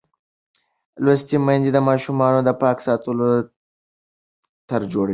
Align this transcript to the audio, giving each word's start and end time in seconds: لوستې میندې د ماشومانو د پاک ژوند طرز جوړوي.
لوستې 1.03 1.37
میندې 1.45 1.71
د 1.73 1.79
ماشومانو 1.89 2.39
د 2.43 2.49
پاک 2.61 2.77
ژوند 2.83 3.47
طرز 4.69 4.87
جوړوي. 4.93 5.09